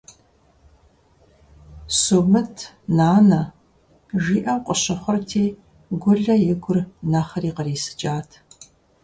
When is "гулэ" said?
6.01-6.35